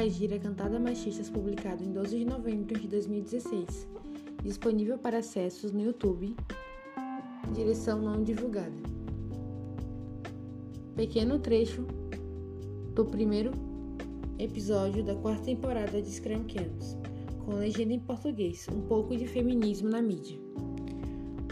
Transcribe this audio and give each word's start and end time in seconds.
reagir 0.00 0.32
a 0.32 0.38
cantada 0.38 0.80
machistas 0.80 1.28
publicado 1.28 1.84
em 1.84 1.92
12 1.92 2.20
de 2.20 2.24
novembro 2.24 2.80
de 2.80 2.88
2016, 2.88 3.86
disponível 4.42 4.96
para 4.96 5.18
acessos 5.18 5.72
no 5.72 5.82
YouTube. 5.82 6.34
Direção 7.52 8.00
não 8.00 8.22
divulgada. 8.22 8.72
Pequeno 10.96 11.38
trecho 11.38 11.86
do 12.94 13.04
primeiro 13.04 13.52
episódio 14.38 15.04
da 15.04 15.14
quarta 15.16 15.44
temporada 15.44 16.00
de 16.00 16.10
Scrum 16.10 16.44
Camps, 16.44 16.96
com 17.44 17.56
legenda 17.56 17.92
em 17.92 18.00
português, 18.00 18.66
um 18.74 18.80
pouco 18.80 19.14
de 19.14 19.26
feminismo 19.26 19.90
na 19.90 20.00
mídia. 20.00 20.40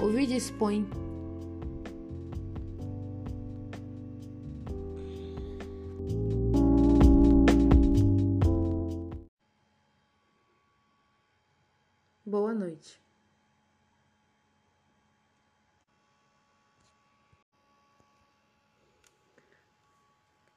O 0.02 0.08
vídeo 0.08 0.38
expõe 0.38 0.86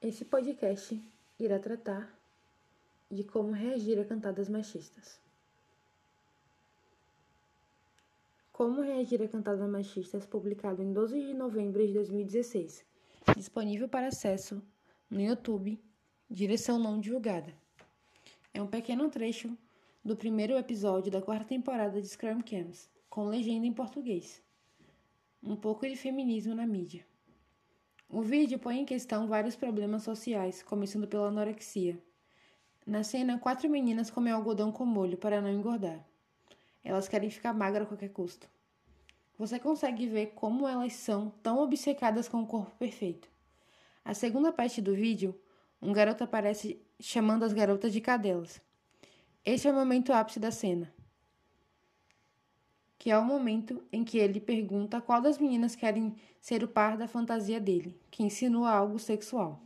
Esse 0.04 0.26
podcast 0.26 1.00
irá 1.40 1.60
tratar 1.60 2.12
de 3.12 3.24
como 3.24 3.52
reagir 3.52 4.00
a 4.00 4.04
cantadas 4.04 4.50
machistas. 4.50 5.20
Como 8.52 8.82
reagir 8.82 9.22
a 9.22 9.28
cantadas 9.28 9.70
machistas, 9.70 10.26
publicado 10.26 10.82
em 10.82 10.92
12 10.92 11.28
de 11.28 11.36
novembro 11.36 11.86
de 11.86 11.94
2016, 11.94 12.84
disponível 13.38 13.88
para 13.88 14.08
acesso 14.08 14.60
no 15.08 15.22
YouTube, 15.22 15.80
direção 16.28 16.80
não 16.80 17.00
divulgada. 17.00 17.54
É 18.56 18.60
um 18.60 18.66
pequeno 18.66 19.08
trecho 19.08 19.56
do 20.04 20.18
primeiro 20.18 20.58
episódio 20.58 21.12
da 21.12 21.22
quarta 21.22 21.46
temporada 21.46 22.02
de 22.02 22.08
Scrum 22.08 22.42
Camps, 22.42 22.90
com 23.08 23.26
legenda 23.26 23.68
em 23.68 23.74
português. 23.74 24.42
Um 25.44 25.56
pouco 25.56 25.88
de 25.88 25.96
feminismo 25.96 26.56
na 26.56 26.66
mídia. 26.66 27.06
O 28.14 28.22
vídeo 28.22 28.60
põe 28.60 28.78
em 28.78 28.84
questão 28.84 29.26
vários 29.26 29.56
problemas 29.56 30.04
sociais, 30.04 30.62
começando 30.62 31.08
pela 31.08 31.30
anorexia. 31.30 31.98
Na 32.86 33.06
cena, 33.06 33.40
quatro 33.40 33.70
meninas 33.70 34.10
comem 34.10 34.34
algodão 34.34 34.70
com 34.70 34.86
molho 34.86 35.18
para 35.18 35.40
não 35.40 35.50
engordar. 35.50 36.06
Elas 36.84 37.08
querem 37.08 37.30
ficar 37.30 37.54
magras 37.54 37.84
a 37.84 37.86
qualquer 37.86 38.10
custo. 38.10 38.50
Você 39.38 39.58
consegue 39.58 40.08
ver 40.08 40.34
como 40.36 40.68
elas 40.68 40.92
são 40.92 41.30
tão 41.42 41.60
obcecadas 41.60 42.28
com 42.28 42.42
o 42.42 42.46
corpo 42.46 42.76
perfeito. 42.78 43.30
A 44.04 44.14
segunda 44.14 44.52
parte 44.52 44.82
do 44.82 44.94
vídeo, 44.94 45.34
um 45.82 45.94
garoto 45.94 46.22
aparece 46.22 46.86
chamando 47.00 47.44
as 47.44 47.54
garotas 47.54 47.94
de 47.94 48.02
cadelas. 48.02 48.60
Este 49.46 49.70
é 49.70 49.72
o 49.72 49.74
momento 49.74 50.12
ápice 50.12 50.38
da 50.38 50.52
cena, 50.52 50.94
que 53.02 53.10
é 53.10 53.18
o 53.18 53.26
momento 53.26 53.84
em 53.92 54.04
que 54.04 54.20
ele 54.20 54.40
pergunta 54.40 55.02
qual 55.02 55.20
das 55.20 55.40
meninas 55.40 55.76
querem 55.76 56.16
ser 56.40 56.64
o 56.64 56.68
par 56.68 56.96
da 56.96 57.08
fantasia 57.08 57.60
dele, 57.60 58.00
que 58.12 58.22
insinua 58.22 58.70
algo 58.70 59.00
sexual. 59.00 59.60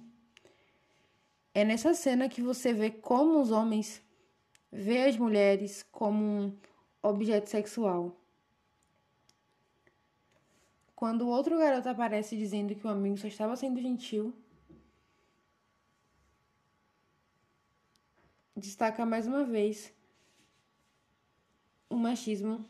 É 1.54 1.66
nessa 1.66 1.94
cena 1.94 2.30
que 2.30 2.42
você 2.42 2.72
vê 2.72 2.90
como 2.90 3.42
os 3.42 3.52
homens 3.52 4.02
vê 4.72 5.04
as 5.04 5.18
mulheres 5.18 5.84
como 5.92 6.24
um 6.24 6.58
objeto 7.04 7.50
sexual. 7.50 8.16
Quando 10.96 11.24
o 11.24 11.28
outro 11.28 11.58
garoto 11.58 11.90
aparece 11.90 12.38
dizendo 12.38 12.74
que 12.74 12.88
o 12.88 12.90
amigo 12.90 13.18
só 13.18 13.28
estava 13.28 13.58
sendo 13.58 13.82
gentil, 13.82 14.34
destaca 18.56 19.06
mais 19.06 19.28
uma 19.28 19.44
vez 19.44 19.94
o 21.90 21.98
machismo. 21.98 22.66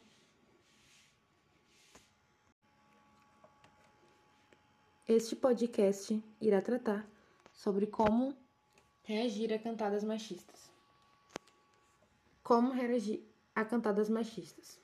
Este 5.08 5.36
podcast 5.36 6.20
irá 6.42 6.64
tratar 6.64 7.08
sobre 7.54 7.86
como 7.86 8.34
reagir 9.04 9.54
a 9.54 9.60
cantadas 9.60 10.04
machistas. 10.04 10.72
Como 12.42 12.72
reagir 12.72 13.24
a 13.54 13.64
cantadas 13.64 14.10
machistas. 14.10 14.80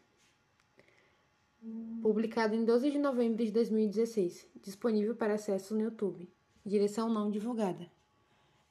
Publicado 2.04 2.54
em 2.54 2.64
12 2.64 2.92
de 2.92 3.00
novembro 3.00 3.44
de 3.44 3.52
2016, 3.52 4.48
disponível 4.62 5.16
para 5.16 5.34
acesso 5.34 5.74
no 5.74 5.82
YouTube. 5.82 6.30
Direção 6.64 7.10
não 7.10 7.32
divulgada. 7.32 7.92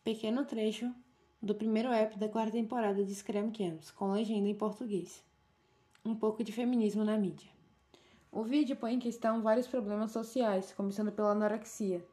Pequeno 0.04 0.44
trecho 0.44 0.94
do 1.42 1.52
primeiro 1.52 1.88
app 1.88 2.16
da 2.16 2.28
quarta 2.28 2.52
temporada 2.52 3.04
de 3.04 3.12
Scrum 3.12 3.50
Camps, 3.50 3.90
com 3.90 4.12
legenda 4.12 4.46
em 4.46 4.54
português. 4.54 5.20
Um 6.04 6.14
pouco 6.14 6.44
de 6.44 6.52
feminismo 6.52 7.04
na 7.04 7.18
mídia. 7.18 7.50
O 8.32 8.42
vídeo 8.42 8.76
põe 8.76 8.94
em 8.94 8.98
questão 8.98 9.42
vários 9.42 9.66
problemas 9.66 10.12
sociais, 10.12 10.72
começando 10.72 11.10
pela 11.10 11.32
anorexia. 11.32 12.04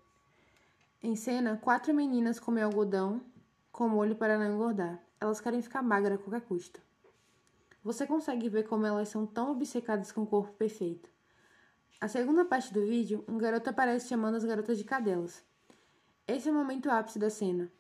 Em 1.02 1.16
cena, 1.16 1.58
quatro 1.58 1.94
meninas 1.94 2.40
comem 2.40 2.64
algodão 2.64 3.22
com 3.72 3.88
molho 3.88 4.16
para 4.16 4.38
não 4.38 4.54
engordar. 4.54 5.02
Elas 5.22 5.40
querem 5.40 5.62
ficar 5.62 5.82
magras 5.82 6.20
a 6.20 6.24
qualquer 6.24 6.42
custo. 6.42 6.82
Você 7.84 8.08
consegue 8.08 8.50
ver 8.50 8.68
como 8.68 8.86
elas 8.86 9.10
são 9.10 9.26
tão 9.26 9.52
obcecadas 9.52 10.12
com 10.12 10.24
o 10.24 10.28
corpo 10.28 10.54
perfeito. 10.54 11.10
A 12.02 12.08
segunda 12.08 12.44
parte 12.44 12.74
do 12.74 12.86
vídeo, 12.86 13.24
um 13.28 13.38
garoto 13.38 13.70
aparece 13.70 14.08
chamando 14.08 14.36
as 14.36 14.44
garotas 14.44 14.78
de 14.78 14.84
cadelas. 14.84 15.44
Esse 16.28 16.50
é 16.50 16.52
o 16.52 16.56
momento 16.56 16.90
ápice 16.90 17.20
da 17.20 17.30
cena 17.30 17.72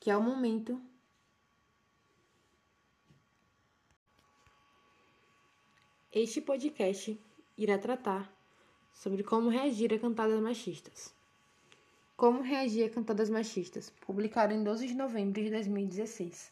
que 0.00 0.10
é 0.10 0.16
o 0.16 0.22
momento 0.22 0.80
Este 6.12 6.40
podcast 6.40 7.16
irá 7.56 7.78
tratar 7.78 8.28
sobre 8.92 9.22
como 9.22 9.48
reagir 9.48 9.94
a 9.94 9.98
cantadas 10.00 10.40
machistas. 10.40 11.14
Como 12.16 12.42
reagir 12.42 12.86
a 12.86 12.90
cantadas 12.90 13.30
machistas, 13.30 13.90
publicado 14.04 14.52
em 14.52 14.64
12 14.64 14.88
de 14.88 14.94
novembro 14.94 15.40
de 15.40 15.48
2016. 15.50 16.50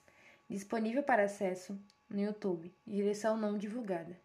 Disponível 0.48 1.02
para 1.02 1.24
acesso 1.24 1.76
no 2.08 2.20
YouTube, 2.20 2.72
direção 2.86 3.36
não 3.36 3.58
divulgada. 3.58 4.16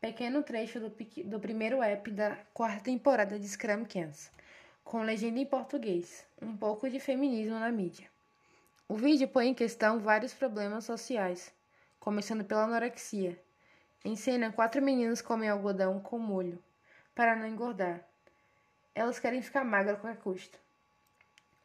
Pequeno 0.00 0.42
trecho 0.42 0.80
do, 0.80 0.92
do 1.24 1.38
primeiro 1.38 1.80
app 1.80 2.10
da 2.10 2.34
quarta 2.52 2.82
temporada 2.82 3.38
de 3.38 3.46
Scrum 3.46 3.84
Camps, 3.84 4.28
com 4.82 5.04
legenda 5.04 5.38
em 5.38 5.46
português, 5.46 6.26
um 6.42 6.56
pouco 6.56 6.90
de 6.90 6.98
feminismo 6.98 7.60
na 7.60 7.70
mídia. 7.70 8.08
O 8.88 8.96
vídeo 8.96 9.28
põe 9.28 9.50
em 9.50 9.54
questão 9.54 10.00
vários 10.00 10.34
problemas 10.34 10.84
sociais, 10.84 11.54
começando 12.00 12.44
pela 12.44 12.64
anorexia. 12.64 13.38
Em 14.02 14.16
cena, 14.16 14.50
quatro 14.50 14.80
meninas 14.80 15.20
comem 15.20 15.48
algodão 15.48 16.00
com 16.00 16.18
molho 16.18 16.62
para 17.14 17.36
não 17.36 17.46
engordar. 17.46 18.02
Elas 18.94 19.18
querem 19.18 19.42
ficar 19.42 19.62
magras 19.62 19.96
a 19.96 20.00
qualquer 20.00 20.22
custo. 20.22 20.58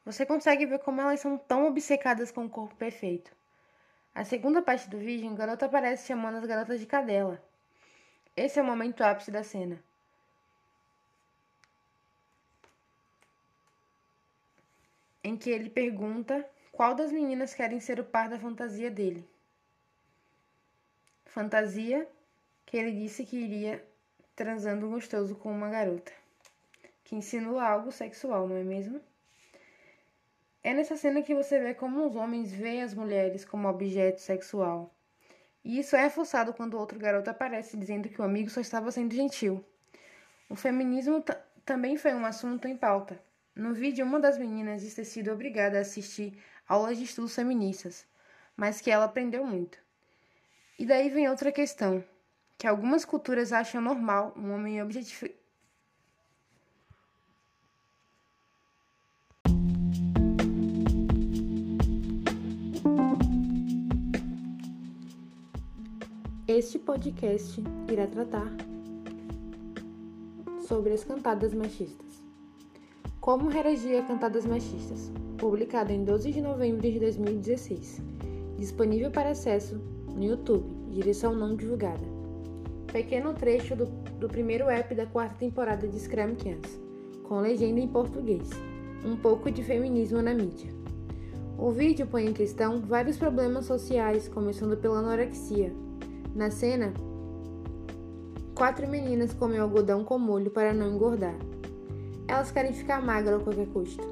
Você 0.03 0.25
consegue 0.25 0.66
ver 0.66 0.79
como 0.79 1.01
elas 1.01 1.22
são 1.22 1.38
tão 1.38 1.66
obcecadas 1.66 2.31
com 2.31 2.46
o 2.46 2.50
corpo 2.50 2.75
perfeito. 2.75 3.31
A 4.13 4.23
segunda 4.23 4.62
parte 4.62 4.90
do 4.90 4.97
vídeo, 4.97 5.29
um 5.29 5.35
garoto 5.35 5.66
aparece 5.66 6.07
chamando 6.07 6.38
as 6.38 6.46
garotas 6.46 6.79
de 6.79 6.85
cadela. 6.85 7.41
Esse 8.35 8.59
é 8.59 8.62
o 8.62 8.66
momento 8.66 9.02
ápice 9.02 9.31
da 9.31 9.44
cena. 9.44 9.81
Em 15.23 15.38
que 15.38 15.50
ele 15.50 15.69
pergunta 15.69 16.47
qual 16.72 16.94
das 16.94 17.12
meninas 17.12 17.53
querem 17.53 17.79
ser 17.79 18.00
o 18.00 18.03
par 18.03 18.29
da 18.29 18.38
fantasia 18.38 18.91
dele? 18.91 19.28
Fantasia 21.25 22.07
que 22.65 22.77
ele 22.77 22.91
disse 22.91 23.25
que 23.25 23.37
iria 23.37 23.85
transando 24.35 24.89
gostoso 24.89 25.35
com 25.35 25.51
uma 25.51 25.69
garota, 25.69 26.11
que 27.03 27.16
insinua 27.16 27.63
algo 27.63 27.91
sexual, 27.91 28.47
não 28.47 28.57
é 28.57 28.63
mesmo? 28.63 28.99
É 30.63 30.73
nessa 30.73 30.97
cena 30.97 31.22
que 31.22 31.35
você 31.35 31.59
vê 31.59 31.73
como 31.75 32.07
os 32.07 32.16
homens 32.16 32.51
veem 32.51 32.81
as 32.81 32.93
mulheres 32.93 33.45
como 33.45 33.67
objeto 33.67 34.19
sexual. 34.19 34.91
E 35.63 35.79
isso 35.79 35.95
é 35.95 36.01
reforçado 36.01 36.53
quando 36.53 36.78
outro 36.78 36.97
garoto 36.97 37.29
aparece 37.29 37.78
dizendo 37.78 38.09
que 38.09 38.19
o 38.19 38.23
amigo 38.23 38.49
só 38.49 38.61
estava 38.61 38.91
sendo 38.91 39.13
gentil. 39.13 39.63
O 40.49 40.55
feminismo 40.55 41.23
também 41.63 41.97
foi 41.97 42.13
um 42.13 42.25
assunto 42.25 42.67
em 42.67 42.75
pauta. 42.75 43.19
No 43.55 43.73
vídeo, 43.73 44.05
uma 44.05 44.19
das 44.19 44.37
meninas 44.37 44.81
diz 44.81 44.93
ter 44.93 45.05
sido 45.05 45.31
obrigada 45.31 45.78
a 45.78 45.81
assistir 45.81 46.37
aulas 46.67 46.97
de 46.97 47.03
estudos 47.03 47.34
feministas, 47.34 48.05
mas 48.55 48.81
que 48.81 48.91
ela 48.91 49.05
aprendeu 49.05 49.45
muito. 49.45 49.78
E 50.78 50.85
daí 50.85 51.09
vem 51.09 51.29
outra 51.29 51.51
questão, 51.51 52.03
que 52.57 52.67
algumas 52.67 53.05
culturas 53.05 53.52
acham 53.52 53.81
normal 53.81 54.34
um 54.37 54.52
homem 54.52 54.81
objetificar. 54.81 55.35
Este 66.47 66.79
podcast 66.79 67.61
irá 67.91 68.07
tratar 68.07 68.49
sobre 70.67 70.93
as 70.93 71.03
cantadas 71.03 71.53
machistas. 71.53 72.23
Como 73.19 73.49
reagir 73.49 73.97
a 73.97 74.05
cantadas 74.05 74.46
machistas? 74.46 75.11
publicado 75.37 75.91
em 75.91 76.03
12 76.03 76.31
de 76.31 76.41
novembro 76.41 76.90
de 76.90 76.99
2016. 76.99 78.02
Disponível 78.57 79.11
para 79.11 79.31
acesso 79.31 79.75
no 80.16 80.23
YouTube, 80.23 80.66
direção 80.90 81.35
não 81.35 81.55
divulgada. 81.55 82.15
Pequeno 82.95 83.33
trecho 83.33 83.75
do, 83.75 83.87
do 84.21 84.29
primeiro 84.29 84.69
app 84.69 84.95
da 84.95 85.05
quarta 85.05 85.35
temporada 85.35 85.85
de 85.85 85.99
Scrum 85.99 86.33
Kids, 86.33 86.79
com 87.23 87.41
legenda 87.41 87.81
em 87.81 87.89
português. 87.89 88.49
Um 89.03 89.17
pouco 89.17 89.51
de 89.51 89.61
feminismo 89.61 90.21
na 90.21 90.33
mídia. 90.33 90.71
O 91.57 91.71
vídeo 91.71 92.07
põe 92.07 92.25
em 92.25 92.31
questão 92.31 92.79
vários 92.79 93.17
problemas 93.17 93.65
sociais, 93.65 94.29
começando 94.29 94.77
pela 94.77 94.99
anorexia. 94.99 95.73
Na 96.33 96.49
cena, 96.49 96.93
quatro 98.55 98.87
meninas 98.87 99.33
comem 99.33 99.59
algodão 99.59 100.05
com 100.05 100.17
molho 100.17 100.49
para 100.49 100.73
não 100.73 100.95
engordar. 100.95 101.35
Elas 102.29 102.49
querem 102.49 102.71
ficar 102.71 103.01
magras 103.01 103.41
a 103.41 103.43
qualquer 103.43 103.67
custo. 103.67 104.07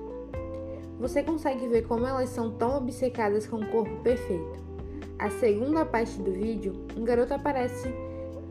Você 1.00 1.24
consegue 1.24 1.70
ver 1.70 1.88
como 1.88 2.06
elas 2.06 2.28
são 2.28 2.52
tão 2.52 2.76
obcecadas 2.76 3.48
com 3.48 3.62
o 3.62 3.66
corpo 3.66 3.96
perfeito. 4.02 4.62
A 5.18 5.30
segunda 5.30 5.86
parte 5.86 6.22
do 6.22 6.34
vídeo, 6.34 6.74
um 6.98 7.06
garoto 7.06 7.34
aparece 7.34 7.88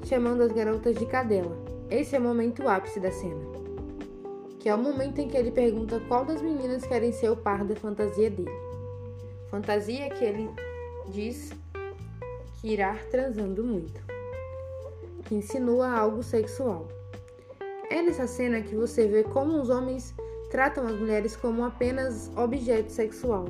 chamando 0.04 0.42
as 0.42 0.52
garotas 0.52 0.96
de 0.96 1.06
cadela. 1.06 1.56
Esse 1.90 2.16
é 2.16 2.18
o 2.18 2.22
momento 2.22 2.66
ápice 2.68 2.98
da 2.98 3.10
cena, 3.10 3.44
que 4.58 4.68
é 4.68 4.74
o 4.74 4.78
momento 4.78 5.18
em 5.20 5.28
que 5.28 5.36
ele 5.36 5.50
pergunta 5.50 6.00
qual 6.08 6.24
das 6.24 6.40
meninas 6.40 6.86
querem 6.86 7.12
ser 7.12 7.30
o 7.30 7.36
par 7.36 7.64
da 7.64 7.76
fantasia 7.76 8.30
dele. 8.30 8.50
Fantasia 9.50 10.08
que 10.10 10.24
ele 10.24 10.50
diz 11.10 11.52
que 12.60 12.72
irá 12.72 12.96
transando 13.10 13.62
muito, 13.62 14.00
que 15.24 15.34
insinua 15.34 15.90
algo 15.90 16.22
sexual. 16.22 16.88
É 17.90 18.00
nessa 18.00 18.26
cena 18.26 18.62
que 18.62 18.74
você 18.74 19.06
vê 19.06 19.22
como 19.22 19.60
os 19.60 19.68
homens 19.68 20.14
tratam 20.50 20.86
as 20.86 20.98
mulheres 20.98 21.36
como 21.36 21.64
apenas 21.64 22.30
objeto 22.36 22.90
sexual. 22.90 23.46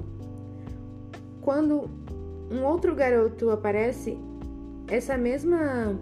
Quando 1.41 1.89
um 2.51 2.65
outro 2.65 2.95
garoto 2.95 3.51
aparece, 3.51 4.19
essa 4.89 5.17
mesma 5.17 5.99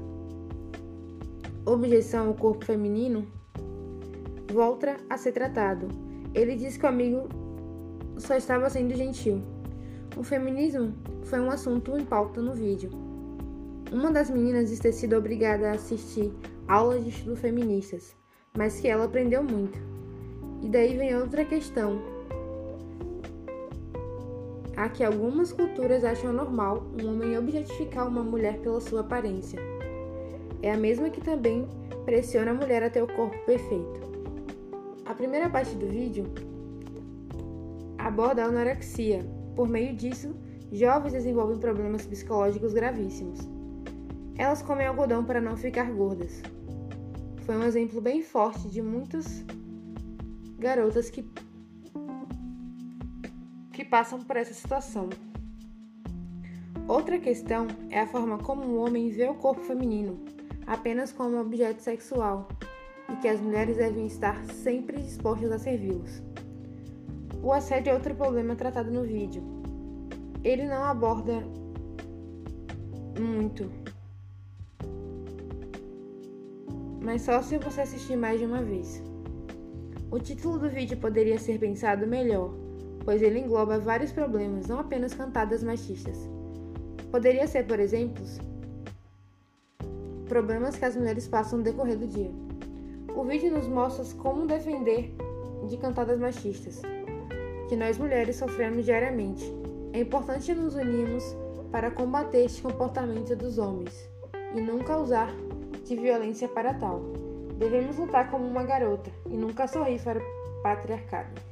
objeção 1.72 2.28
ao 2.28 2.34
corpo 2.34 2.64
feminino 2.64 3.26
volta 4.52 4.96
a 5.08 5.16
ser 5.16 5.32
tratado. 5.32 5.88
Ele 6.34 6.56
diz 6.56 6.76
que 6.76 6.84
o 6.84 6.88
amigo 6.88 7.28
só 8.18 8.36
estava 8.36 8.68
sendo 8.68 8.94
gentil. 8.94 9.40
O 10.16 10.22
feminismo 10.22 10.92
foi 11.24 11.40
um 11.40 11.50
assunto 11.50 11.96
em 11.96 12.04
pauta 12.04 12.42
no 12.42 12.54
vídeo. 12.54 12.90
Uma 13.92 14.10
das 14.10 14.30
meninas 14.30 14.68
diz 14.68 14.80
ter 14.80 14.92
sido 14.92 15.16
obrigada 15.16 15.68
a 15.68 15.74
assistir 15.74 16.32
aulas 16.66 17.04
de 17.04 17.10
estudo 17.10 17.36
feministas, 17.36 18.16
mas 18.56 18.80
que 18.80 18.88
ela 18.88 19.04
aprendeu 19.04 19.42
muito. 19.42 19.78
E 20.62 20.68
daí 20.68 20.96
vem 20.96 21.16
outra 21.16 21.44
questão. 21.44 22.02
Há 24.76 24.88
que 24.88 25.04
algumas 25.04 25.52
culturas 25.52 26.04
acham 26.04 26.32
normal 26.32 26.86
um 27.00 27.10
homem 27.10 27.38
objetificar 27.38 28.08
uma 28.08 28.22
mulher 28.22 28.58
pela 28.60 28.80
sua 28.80 29.00
aparência. 29.00 29.79
É 30.62 30.72
a 30.72 30.76
mesma 30.76 31.10
que 31.10 31.20
também 31.20 31.66
pressiona 32.04 32.50
a 32.50 32.54
mulher 32.54 32.82
a 32.82 32.90
ter 32.90 33.02
o 33.02 33.06
corpo 33.06 33.36
perfeito. 33.46 34.00
A 35.06 35.14
primeira 35.14 35.48
parte 35.48 35.74
do 35.74 35.86
vídeo 35.86 36.24
aborda 37.98 38.42
a 38.42 38.46
anorexia, 38.46 39.24
por 39.56 39.68
meio 39.68 39.94
disso, 39.94 40.34
jovens 40.70 41.12
desenvolvem 41.12 41.58
problemas 41.58 42.06
psicológicos 42.06 42.72
gravíssimos. 42.72 43.40
Elas 44.36 44.62
comem 44.62 44.86
algodão 44.86 45.24
para 45.24 45.40
não 45.40 45.56
ficar 45.56 45.90
gordas. 45.90 46.42
Foi 47.42 47.56
um 47.56 47.64
exemplo 47.64 48.00
bem 48.00 48.22
forte 48.22 48.68
de 48.68 48.80
muitas 48.80 49.44
garotas 50.58 51.10
que, 51.10 51.28
que 53.72 53.84
passam 53.84 54.20
por 54.20 54.36
essa 54.36 54.54
situação. 54.54 55.08
Outra 56.86 57.18
questão 57.18 57.66
é 57.88 58.00
a 58.00 58.06
forma 58.06 58.38
como 58.38 58.62
o 58.64 58.76
homem 58.76 59.10
vê 59.10 59.28
o 59.28 59.34
corpo 59.34 59.62
feminino, 59.62 60.20
apenas 60.70 61.10
como 61.10 61.40
objeto 61.40 61.82
sexual, 61.82 62.46
e 63.08 63.16
que 63.16 63.26
as 63.26 63.40
mulheres 63.40 63.76
devem 63.76 64.06
estar 64.06 64.44
sempre 64.46 65.02
dispostas 65.02 65.50
a 65.50 65.58
servi-los. 65.58 66.22
O 67.42 67.52
assédio 67.52 67.90
é 67.90 67.94
outro 67.94 68.14
problema 68.14 68.54
tratado 68.54 68.88
no 68.88 69.02
vídeo. 69.02 69.42
Ele 70.44 70.66
não 70.66 70.84
aborda 70.84 71.42
muito, 73.18 73.68
mas 77.02 77.22
só 77.22 77.42
se 77.42 77.58
você 77.58 77.80
assistir 77.80 78.16
mais 78.16 78.38
de 78.38 78.46
uma 78.46 78.62
vez. 78.62 79.02
O 80.08 80.20
título 80.20 80.56
do 80.56 80.70
vídeo 80.70 80.96
poderia 80.98 81.38
ser 81.38 81.58
pensado 81.58 82.06
melhor, 82.06 82.54
pois 83.04 83.20
ele 83.22 83.40
engloba 83.40 83.80
vários 83.80 84.12
problemas, 84.12 84.68
não 84.68 84.78
apenas 84.78 85.14
cantadas 85.14 85.64
machistas. 85.64 86.16
Poderia 87.10 87.48
ser, 87.48 87.66
por 87.66 87.80
exemplo, 87.80 88.24
problemas 90.30 90.76
que 90.76 90.84
as 90.84 90.94
mulheres 90.94 91.26
passam 91.26 91.58
no 91.58 91.64
decorrer 91.64 91.98
do 91.98 92.06
dia. 92.06 92.30
O 93.16 93.24
vídeo 93.24 93.52
nos 93.52 93.66
mostra 93.66 94.04
como 94.22 94.46
defender 94.46 95.12
de 95.68 95.76
cantadas 95.76 96.20
machistas 96.20 96.80
que 97.68 97.74
nós 97.74 97.98
mulheres 97.98 98.36
sofremos 98.36 98.84
diariamente. 98.84 99.44
É 99.92 99.98
importante 99.98 100.54
nos 100.54 100.76
unirmos 100.76 101.24
para 101.72 101.90
combater 101.90 102.44
este 102.44 102.62
comportamento 102.62 103.34
dos 103.34 103.58
homens 103.58 104.08
e 104.54 104.60
nunca 104.60 104.96
usar 104.98 105.34
de 105.84 105.96
violência 105.96 106.46
para 106.46 106.74
tal. 106.74 107.00
Devemos 107.58 107.98
lutar 107.98 108.30
como 108.30 108.46
uma 108.46 108.62
garota 108.62 109.10
e 109.26 109.36
nunca 109.36 109.66
sorrir 109.66 110.00
para 110.00 110.20
o 110.20 110.62
patriarcado. 110.62 111.49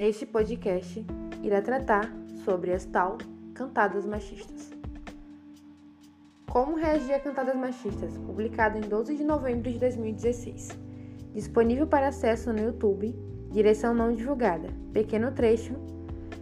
Este 0.00 0.24
podcast 0.24 1.04
irá 1.42 1.60
tratar 1.60 2.10
sobre 2.42 2.72
as 2.72 2.86
tal 2.86 3.18
cantadas 3.52 4.06
machistas. 4.06 4.70
Como 6.50 6.78
reagir 6.78 7.12
a 7.12 7.20
cantadas 7.20 7.54
machistas, 7.54 8.16
publicado 8.16 8.78
em 8.78 8.80
12 8.80 9.14
de 9.14 9.22
novembro 9.22 9.70
de 9.70 9.78
2016. 9.78 10.70
Disponível 11.34 11.86
para 11.86 12.08
acesso 12.08 12.50
no 12.50 12.60
YouTube, 12.60 13.14
direção 13.50 13.92
não 13.92 14.10
divulgada. 14.10 14.70
Pequeno 14.90 15.32
trecho 15.32 15.74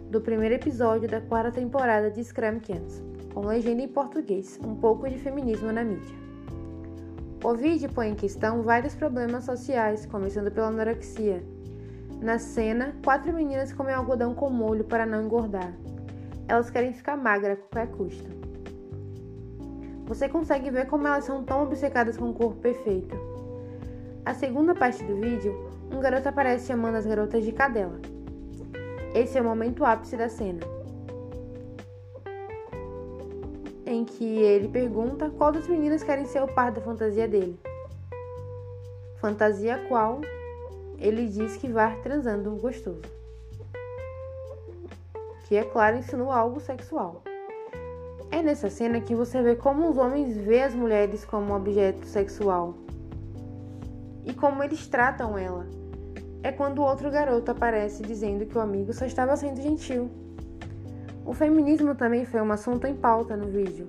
do 0.09 0.21
primeiro 0.21 0.55
episódio 0.55 1.09
da 1.09 1.19
quarta 1.19 1.51
temporada 1.51 2.09
de 2.09 2.23
Scrum 2.23 2.61
Kids, 2.61 3.03
com 3.33 3.41
legenda 3.41 3.81
em 3.81 3.89
português, 3.89 4.57
um 4.63 4.73
pouco 4.73 5.09
de 5.09 5.17
feminismo 5.17 5.69
na 5.69 5.83
mídia. 5.83 6.15
O 7.43 7.53
vídeo 7.55 7.91
põe 7.93 8.07
em 8.07 8.15
questão 8.15 8.63
vários 8.63 8.95
problemas 8.95 9.43
sociais, 9.43 10.05
começando 10.05 10.49
pela 10.49 10.67
anorexia. 10.67 11.43
Na 12.21 12.37
cena, 12.37 12.93
quatro 13.03 13.33
meninas 13.33 13.71
comem 13.71 13.95
algodão 13.95 14.35
com 14.35 14.49
molho 14.49 14.83
para 14.83 15.05
não 15.05 15.23
engordar, 15.23 15.73
elas 16.49 16.69
querem 16.69 16.93
ficar 16.93 17.15
magras 17.15 17.57
a 17.57 17.61
qualquer 17.61 17.95
custo. 17.95 18.29
Você 20.05 20.27
consegue 20.27 20.69
ver 20.69 20.87
como 20.87 21.07
elas 21.07 21.23
são 21.23 21.43
tão 21.43 21.63
obcecadas 21.63 22.17
com 22.17 22.31
o 22.31 22.33
corpo 22.33 22.59
perfeito. 22.59 23.15
A 24.25 24.33
segunda 24.33 24.75
parte 24.75 25.01
do 25.03 25.15
vídeo, 25.15 25.55
um 25.93 25.99
garoto 26.01 26.27
aparece 26.27 26.67
chamando 26.67 26.95
as 26.95 27.05
garotas 27.05 27.45
de 27.45 27.53
cadela. 27.53 27.99
Esse 29.13 29.37
é 29.37 29.41
o 29.41 29.45
momento 29.45 29.85
ápice 29.85 30.17
da 30.17 30.27
cena, 30.27 30.59
em 33.85 34.03
que 34.03 34.23
ele 34.23 34.67
pergunta 34.67 35.29
qual 35.29 35.51
das 35.51 35.67
meninas 35.67 36.03
querem 36.03 36.25
ser 36.25 36.43
o 36.43 36.47
par 36.47 36.71
da 36.71 36.81
fantasia 36.81 37.27
dele. 37.27 37.57
Fantasia 39.15 39.85
qual 39.87 40.21
ele 40.99 41.27
diz 41.27 41.57
que 41.57 41.67
vai 41.67 41.99
transando 42.01 42.51
gostoso 42.57 43.19
que, 45.49 45.55
é 45.55 45.63
claro, 45.63 45.97
insinua 45.97 46.35
algo 46.35 46.59
sexual. 46.59 47.23
É 48.29 48.43
nessa 48.43 48.69
cena 48.69 49.01
que 49.01 49.15
você 49.15 49.41
vê 49.41 49.55
como 49.55 49.89
os 49.89 49.97
homens 49.97 50.37
veem 50.37 50.61
as 50.61 50.75
mulheres 50.75 51.25
como 51.25 51.55
objeto 51.55 52.05
sexual 52.05 52.75
e 54.23 54.31
como 54.31 54.63
eles 54.63 54.87
tratam 54.87 55.35
ela. 55.35 55.65
É 56.43 56.51
quando 56.51 56.83
outro 56.83 57.09
garoto 57.09 57.49
aparece 57.49 58.03
dizendo 58.03 58.45
que 58.45 58.55
o 58.55 58.61
amigo 58.61 58.93
só 58.93 59.05
estava 59.05 59.35
sendo 59.35 59.59
gentil. 59.59 60.11
O 61.25 61.33
feminismo 61.33 61.95
também 61.95 62.25
foi 62.25 62.41
um 62.41 62.51
assunto 62.51 62.85
em 62.85 62.95
pauta 62.95 63.35
no 63.35 63.47
vídeo. 63.47 63.87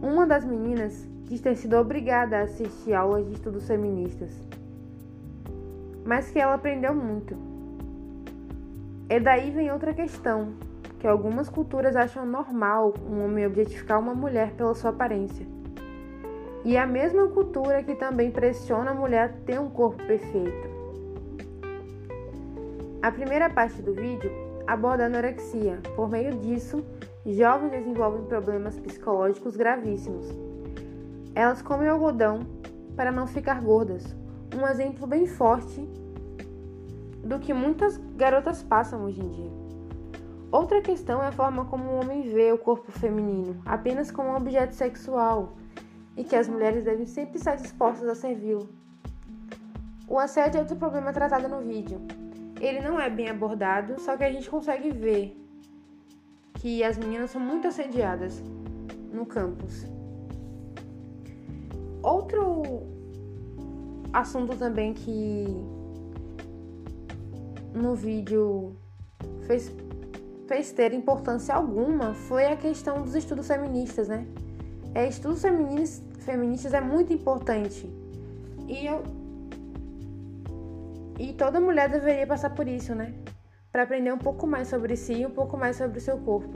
Uma 0.00 0.26
das 0.26 0.42
meninas 0.42 1.06
diz 1.24 1.42
ter 1.42 1.54
sido 1.54 1.76
obrigada 1.76 2.38
a 2.38 2.42
assistir 2.44 2.94
aulas 2.94 3.26
de 3.26 3.34
estudos 3.34 3.66
feministas, 3.66 4.30
mas 6.04 6.30
que 6.30 6.38
ela 6.38 6.54
aprendeu 6.54 6.94
muito. 6.94 7.36
E 9.08 9.20
daí 9.20 9.50
vem 9.50 9.70
outra 9.70 9.92
questão, 9.92 10.54
que 10.98 11.06
algumas 11.06 11.48
culturas 11.48 11.96
acham 11.96 12.24
normal 12.24 12.94
um 13.08 13.24
homem 13.24 13.46
objetificar 13.46 13.98
uma 13.98 14.14
mulher 14.14 14.52
pela 14.52 14.74
sua 14.74 14.90
aparência. 14.90 15.46
E 16.64 16.76
é 16.76 16.80
a 16.80 16.86
mesma 16.86 17.26
cultura 17.28 17.82
que 17.82 17.94
também 17.94 18.30
pressiona 18.30 18.92
a 18.92 18.94
mulher 18.94 19.24
a 19.24 19.44
ter 19.44 19.58
um 19.58 19.68
corpo 19.68 20.02
perfeito. 20.04 20.70
A 23.02 23.10
primeira 23.10 23.50
parte 23.50 23.82
do 23.82 23.92
vídeo 23.92 24.30
aborda 24.66 25.02
a 25.02 25.06
anorexia. 25.06 25.80
Por 25.96 26.08
meio 26.08 26.38
disso, 26.38 26.84
jovens 27.26 27.70
desenvolvem 27.70 28.24
problemas 28.26 28.78
psicológicos 28.78 29.56
gravíssimos. 29.56 30.32
Elas 31.34 31.60
comem 31.60 31.88
algodão 31.88 32.46
para 32.94 33.10
não 33.10 33.26
ficar 33.26 33.60
gordas. 33.60 34.21
Um 34.54 34.66
exemplo 34.66 35.06
bem 35.06 35.26
forte 35.26 35.80
do 37.24 37.38
que 37.38 37.54
muitas 37.54 37.96
garotas 38.16 38.62
passam 38.62 39.04
hoje 39.04 39.20
em 39.20 39.28
dia. 39.30 39.50
Outra 40.50 40.82
questão 40.82 41.22
é 41.22 41.28
a 41.28 41.32
forma 41.32 41.64
como 41.64 41.84
o 41.90 42.00
homem 42.00 42.22
vê 42.22 42.52
o 42.52 42.58
corpo 42.58 42.92
feminino, 42.92 43.62
apenas 43.64 44.10
como 44.10 44.28
um 44.28 44.36
objeto 44.36 44.74
sexual, 44.74 45.54
e 46.14 46.22
que 46.22 46.36
as 46.36 46.46
mulheres 46.46 46.84
devem 46.84 47.06
sempre 47.06 47.38
estar 47.38 47.54
dispostas 47.54 48.06
a 48.06 48.14
servi-lo. 48.14 48.68
O 50.06 50.18
assédio 50.18 50.58
é 50.58 50.60
outro 50.60 50.76
problema 50.76 51.10
tratado 51.10 51.48
no 51.48 51.62
vídeo. 51.62 51.98
Ele 52.60 52.80
não 52.80 53.00
é 53.00 53.08
bem 53.08 53.30
abordado, 53.30 53.98
só 53.98 54.14
que 54.14 54.24
a 54.24 54.30
gente 54.30 54.50
consegue 54.50 54.90
ver 54.90 55.34
que 56.54 56.84
as 56.84 56.98
meninas 56.98 57.30
são 57.30 57.40
muito 57.40 57.66
assediadas 57.66 58.42
no 59.10 59.24
campus. 59.24 59.86
Outro 62.02 62.91
assunto 64.12 64.56
também 64.56 64.92
que 64.92 65.46
no 67.74 67.94
vídeo 67.94 68.76
fez, 69.46 69.72
fez 70.46 70.72
ter 70.72 70.92
importância 70.92 71.54
alguma 71.54 72.14
foi 72.14 72.46
a 72.46 72.56
questão 72.56 73.02
dos 73.02 73.14
estudos 73.14 73.46
feministas, 73.46 74.08
né? 74.08 74.26
É, 74.94 75.08
estudos 75.08 75.40
feministas, 75.40 76.24
feministas 76.24 76.74
é 76.74 76.80
muito 76.80 77.12
importante. 77.12 77.88
E 78.68 78.86
eu 78.86 79.02
e 81.18 81.32
toda 81.32 81.60
mulher 81.60 81.88
deveria 81.88 82.26
passar 82.26 82.50
por 82.50 82.66
isso, 82.66 82.94
né? 82.94 83.14
Para 83.70 83.84
aprender 83.84 84.12
um 84.12 84.18
pouco 84.18 84.46
mais 84.46 84.68
sobre 84.68 84.96
si 84.96 85.14
e 85.14 85.26
um 85.26 85.30
pouco 85.30 85.56
mais 85.56 85.76
sobre 85.76 85.98
o 85.98 86.00
seu 86.00 86.18
corpo. 86.18 86.52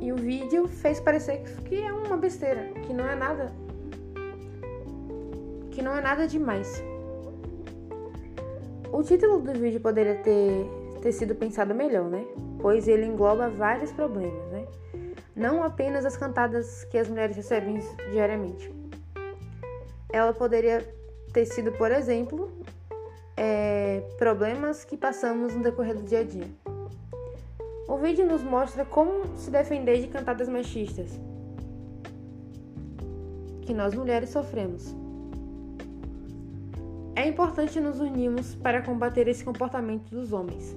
E 0.00 0.12
o 0.12 0.16
vídeo 0.16 0.66
fez 0.66 0.98
parecer 0.98 1.42
que 1.64 1.80
é 1.80 1.92
uma 1.92 2.16
besteira, 2.16 2.72
que 2.86 2.92
não 2.92 3.06
é 3.06 3.14
nada. 3.14 3.52
Que 5.70 5.82
não 5.82 5.96
é 5.96 6.00
nada 6.00 6.26
demais. 6.26 6.82
O 8.92 9.02
título 9.02 9.40
do 9.40 9.52
vídeo 9.52 9.80
poderia 9.80 10.16
ter, 10.16 10.66
ter 11.00 11.12
sido 11.12 11.34
pensado 11.34 11.74
melhor, 11.74 12.04
né? 12.04 12.26
Pois 12.60 12.88
ele 12.88 13.06
engloba 13.06 13.48
vários 13.48 13.92
problemas, 13.92 14.50
né? 14.50 14.66
Não 15.34 15.62
apenas 15.62 16.04
as 16.04 16.16
cantadas 16.16 16.84
que 16.84 16.98
as 16.98 17.08
mulheres 17.08 17.36
recebem 17.36 17.78
diariamente. 18.10 18.70
Ela 20.12 20.32
poderia 20.32 20.84
ter 21.32 21.46
sido, 21.46 21.70
por 21.72 21.92
exemplo, 21.92 22.50
é, 23.36 24.02
problemas 24.18 24.84
que 24.84 24.96
passamos 24.96 25.54
no 25.54 25.62
decorrer 25.62 25.94
do 25.94 26.02
dia 26.02 26.20
a 26.20 26.24
dia. 26.24 26.48
O 27.88 27.96
vídeo 27.96 28.26
nos 28.26 28.42
mostra 28.42 28.84
como 28.84 29.36
se 29.36 29.50
defender 29.50 30.00
de 30.00 30.08
cantadas 30.08 30.48
machistas 30.48 31.10
que 33.62 33.72
nós 33.72 33.94
mulheres 33.94 34.30
sofremos. 34.30 34.94
É 37.20 37.28
importante 37.28 37.78
nos 37.78 38.00
unirmos 38.00 38.54
para 38.54 38.80
combater 38.80 39.28
esse 39.28 39.44
comportamento 39.44 40.08
dos 40.08 40.32
homens 40.32 40.74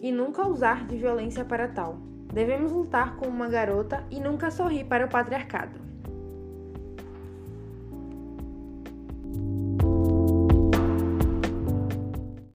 e 0.00 0.12
nunca 0.12 0.46
usar 0.46 0.86
de 0.86 0.96
violência 0.96 1.44
para 1.44 1.66
tal. 1.66 1.98
Devemos 2.32 2.70
lutar 2.70 3.16
como 3.16 3.32
uma 3.32 3.48
garota 3.48 4.06
e 4.08 4.20
nunca 4.20 4.52
sorrir 4.52 4.84
para 4.84 5.04
o 5.04 5.08
patriarcado. 5.08 5.85